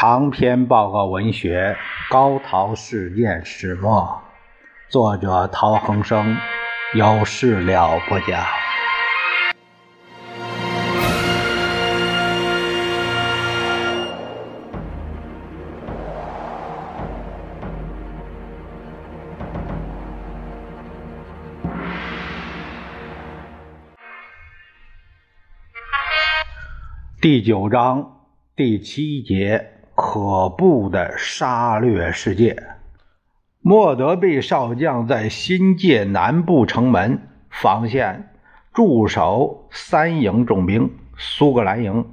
[0.00, 1.76] 长篇报告文学
[2.12, 4.22] 《高陶事件始末》，
[4.92, 6.36] 作者陶恒生，
[6.94, 8.46] 有事了不讲。
[27.20, 28.20] 第九章
[28.54, 29.77] 第七节。
[30.00, 32.62] 可怖的杀掠世界。
[33.60, 38.30] 莫德贝少将在新界南部城门防线
[38.72, 42.06] 驻守三营重兵：苏格兰营、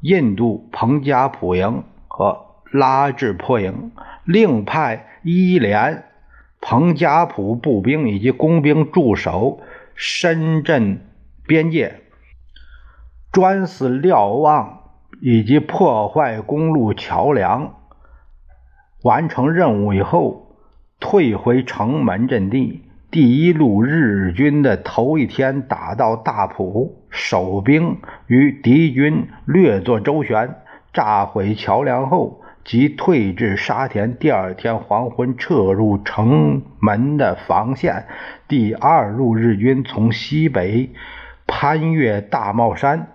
[0.00, 3.92] 印度彭加普营和拉治坡营，
[4.24, 6.06] 另派一连
[6.60, 9.60] 彭加普步兵以及工兵驻守
[9.94, 11.06] 深圳
[11.46, 12.00] 边界，
[13.30, 14.77] 专司瞭望。
[15.20, 17.74] 以及破坏公路桥梁，
[19.02, 20.56] 完成任务以后，
[21.00, 22.84] 退回城门阵地。
[23.10, 27.96] 第一路日军的头一天打到大埔，守兵
[28.26, 30.56] 与敌军略作周旋，
[30.92, 34.16] 炸毁桥梁后，即退至沙田。
[34.18, 38.04] 第二天黄昏撤入城门的防线。
[38.46, 40.90] 第二路日军从西北
[41.46, 43.08] 攀越大帽山。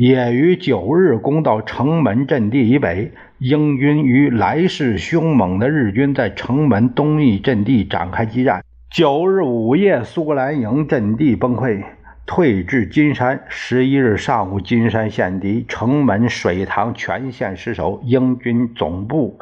[0.00, 8.64] 也于九日攻到城门阵地以北，英军与来势凶猛的日军在城门东翼阵地展开激战。
[8.90, 11.84] 九日午夜，苏格兰营阵地崩溃，
[12.24, 13.42] 退至金山。
[13.50, 18.00] 十一日上午，金山陷敌，城门、水塘全线失守。
[18.02, 19.38] 英军总部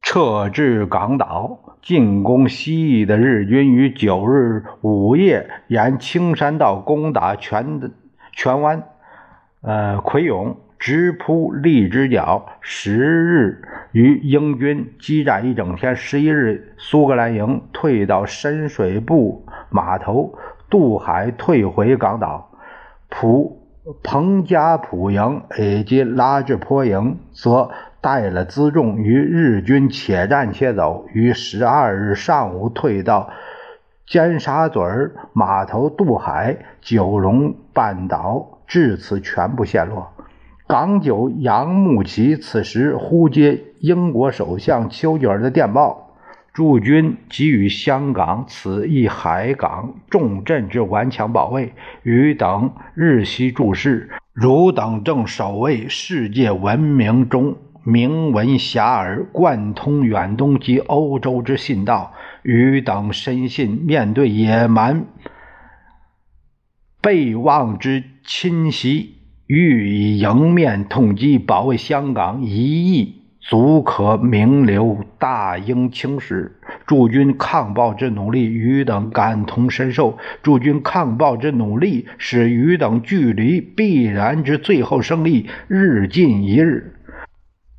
[0.00, 7.82] 撤至港岛，进攻西翼的日军于九日午夜沿青山道攻打泉
[8.32, 8.82] 泉湾。
[9.62, 13.62] 呃，奎勇直扑荔枝角，十日
[13.92, 15.94] 与英军激战一整天。
[15.94, 20.38] 十一日，苏格兰营退到深水埗码头
[20.70, 22.50] 渡海，退回港岛。
[23.10, 23.60] 普
[24.02, 33.28] 彭加普营以及拉治坡营则带了辎重与日军且战且走，于十二日上午退到
[34.06, 34.80] 尖沙咀
[35.34, 38.59] 码头渡海，九龙半岛。
[38.70, 40.12] 至此全部陷落。
[40.68, 46.14] 港九杨慕琦此时呼接英国首相丘吉尔的电报，
[46.52, 51.72] 驻军给予香港此一海港重镇之顽强保卫。
[52.04, 62.14] 与等日夕注视，汝等正守卫世界文明中名闻遐迩、贯通远东及欧洲之信道。
[62.42, 65.06] 与等深信，面对野蛮。
[67.02, 69.16] 备忘之侵袭，
[69.48, 76.60] 欲以迎面痛击，保卫香港一役，足可名留大英青史。
[76.86, 80.16] 驻军抗暴之努力，余等感同身受。
[80.44, 86.94] 驻军抗暴之努力，使余等距离必然之最后胜利日近一日。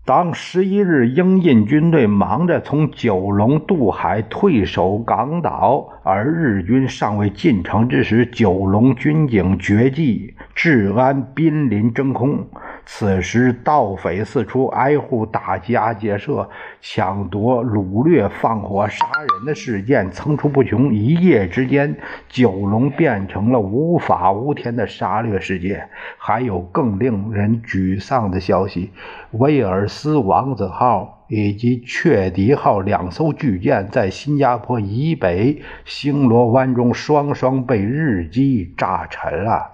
[0.03, 12.47] 当十一日，英印军队忙着从九龙渡海退守港岛，而日军尚未进城之时，九龙军警绝迹，治安濒临真空。
[12.85, 16.49] 此时，盗匪四处，挨户打家劫舍、
[16.81, 20.93] 抢夺、掳掠、放火杀人的事件层出不穷。
[20.93, 21.95] 一夜之间，
[22.27, 25.87] 九龙变成了无法无天的杀掠世界。
[26.17, 28.91] 还有更令人沮丧的消息：
[29.31, 39.70] 威尔斯王子号以及雀迪号两艘巨舰在新加坡以北星罗湾中双双被日机炸沉了。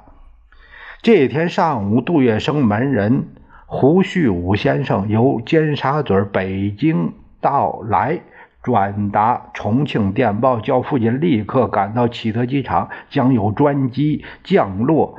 [1.01, 3.27] 这天上午，杜月笙门人
[3.65, 8.19] 胡旭武先生由尖沙咀北京到来，
[8.61, 15.17] 转达重庆电报，叫父亲立刻赶到启德机场，将有专机降落，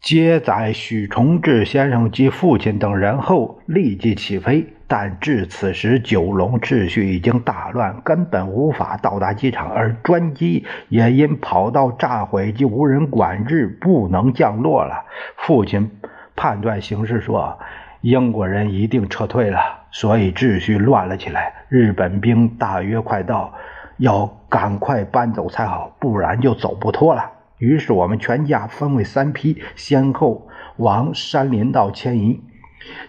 [0.00, 4.66] 接载许崇智先生及父亲等人后，立即起飞。
[4.90, 15.04] 但至此时，九龙秩序已经大乱，根本无法到达机场，而专机也因跑道炸毁及无人管制，不能降落了。
[15.36, 15.90] 父亲
[16.34, 17.58] 判断形势说，
[18.00, 21.52] 英国人一定撤退了，所以秩序乱了起来。
[21.68, 23.52] 日本兵大约快到，
[23.98, 27.32] 要赶快搬走才好，不然就走不脱了。
[27.58, 30.48] 于是我们全家分为三批，先后
[30.78, 32.40] 往山林道迁移。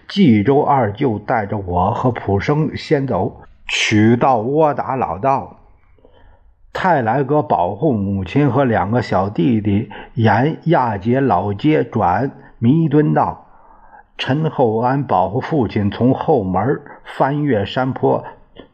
[0.08, 5.56] 冀州二舅带着我和普生先走，取到窝打老道。
[6.72, 13.46] 泰来哥保护母亲和两个小弟弟，沿亚杰老街转弥敦道，
[14.16, 18.24] 陈厚安保护父亲从后门翻越山坡，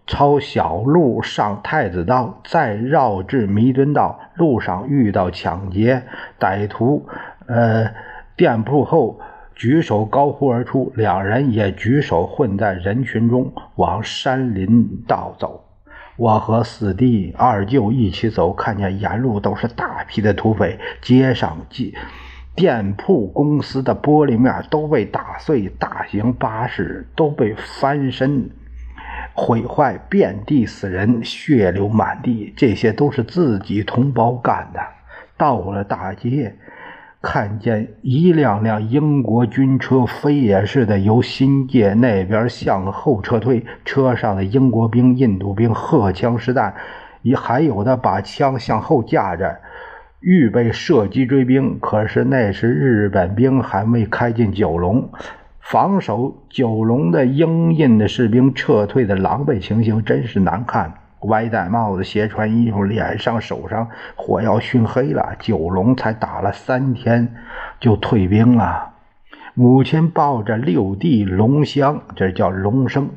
[0.07, 4.21] 抄小路上太子道，再绕至弥敦道。
[4.35, 6.03] 路上遇到抢劫
[6.39, 7.09] 歹徒，
[7.47, 7.91] 呃，
[8.37, 9.19] 店铺后
[9.57, 15.65] 举手高呼而出，两人也举手混在人群中往山林道走。
[16.19, 21.95] 我和四弟、二舅一起走，看见沿路都是大批的土匪，街上街。
[22.55, 28.51] 店铺公司的玻璃面都被打碎，大型巴士都被翻身
[29.35, 32.53] 毁坏，遍地死人，血流满地。
[32.57, 34.81] 这些都是自己同胞干的。
[35.39, 36.57] 到了大街，
[37.29, 46.73] 看见一辆辆英国军车飞也似的由新界那边向后撤退，车上的英国兵、印度兵荷枪实弹，
[47.23, 49.57] 也还有的把枪向后架着。
[50.21, 55.11] 预备射击追兵，可是那时日本兵还没开进九龙，
[55.59, 60.95] 防守九龙的英印的士兵撤退的狼狈情形真是难看。
[61.21, 65.35] 歪戴帽子，斜穿衣服，脸上手上火药熏黑了。
[65.39, 67.35] 九龙才打了三天
[67.81, 68.93] 就退兵了。
[69.55, 73.11] 母亲抱着六弟龙香，这叫龙生，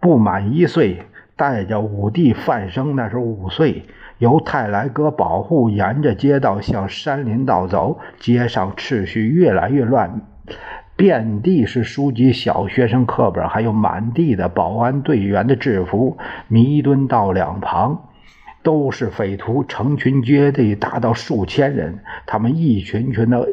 [0.00, 1.02] 不满一岁，
[1.36, 3.84] 带着五弟范生，那是五岁。
[4.16, 8.00] 由泰来哥保护，沿着街道向山林道走。
[8.18, 10.22] 街上秩序越来越乱，
[10.98, 16.18] 遍地是书籍、小学生课本，还有满地的保安队员的制服。
[16.48, 18.08] 弥敦道两旁
[18.64, 23.46] 都是匪徒，成群结队，达到数千人，他们一群群的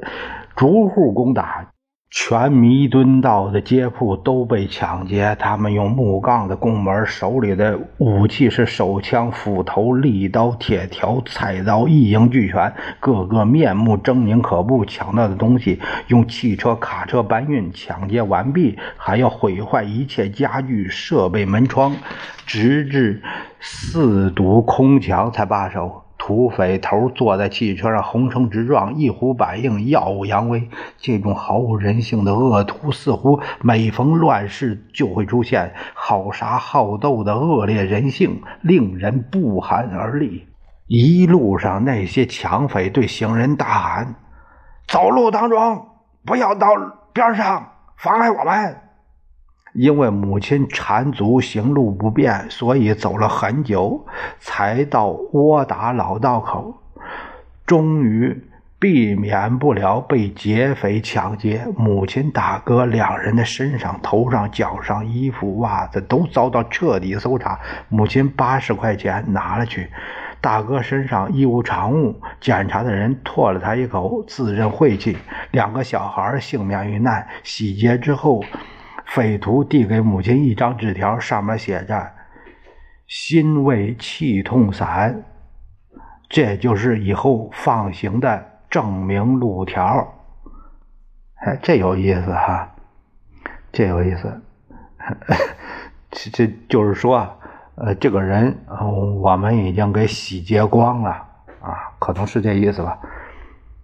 [0.56, 1.68] 逐户攻打。
[2.12, 14.86] 全弥敦道的街铺都被抢劫，他们用木杠的拱门，手里的武器是手枪、斧头、利刀、铁条、菜刀，一应俱全，个个面目狰狞可怖。
[14.86, 21.98] 抢到的东西用汽车、卡车搬运，抢劫完毕还要毁坏一切家具、设备、门窗，
[22.46, 23.22] 直至
[23.60, 26.05] 四堵空墙才罢手。
[26.25, 30.68] 土匪头坐在汽车上，横冲直撞，一呼百应，耀武扬威。
[30.98, 40.48] 这种毫无人性的恶徒，似乎每逢乱世就会出现，好杀好斗的恶劣人性，令人不寒而栗。
[40.88, 44.16] 一路上，那些抢匪对行人大喊
[44.89, 45.89] ：“走路当中，
[46.25, 46.69] 不要到
[47.13, 47.68] 边上，
[47.98, 48.77] 妨碍我们。”
[49.75, 54.06] 因为母亲缠足行路不便，所以走了很久
[54.39, 56.74] 才到窝打老道口。
[57.66, 58.44] 终于
[58.80, 61.68] 避免不了被劫匪抢劫。
[61.75, 67.60] 母亲、大哥两人的身上、头上、脚上、衣服、袜子都遭到彻底搜查。
[67.89, 69.89] 母亲八十块钱拿了去，
[70.39, 75.18] 大哥身上一无长物，检查的人唾了他一口，自认晦气。
[75.51, 77.27] 两个小孩幸免于难。
[77.44, 78.42] 洗劫之后。
[79.06, 82.12] 匪徒递给母亲一张纸条，上面写着
[83.07, 85.24] “心胃气痛散”，
[86.28, 90.13] 这就是以后放行的证明路条。
[91.36, 92.75] 哎，这有意思哈，
[93.72, 94.42] 这有意思。
[96.12, 97.30] 这这就是说，
[97.75, 98.58] 呃，这个人
[99.22, 101.12] 我们已经给洗劫光了
[101.62, 102.98] 啊，可能是这意思吧。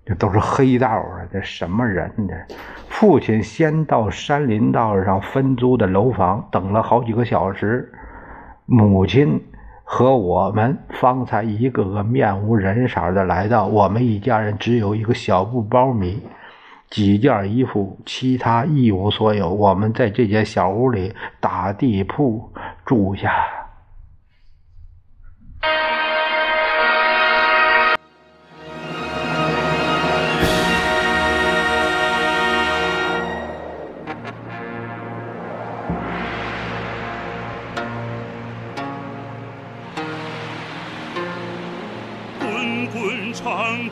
[0.05, 1.21] 这都是黑道啊！
[1.31, 2.11] 这什么人？
[2.27, 2.55] 这
[2.89, 7.91] 父亲先到山林道上分租的楼房等了好几个小时，
[8.65, 9.39] 母亲
[9.83, 13.67] 和我们方才一个个面无人色的来到。
[13.67, 16.21] 我们一家人只有一个小布包米、
[16.89, 19.49] 几件衣服，其他一无所有。
[19.49, 22.51] 我们在这间小屋里打地铺
[22.85, 23.31] 住下。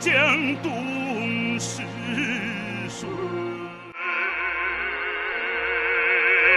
[0.00, 0.99] 江渡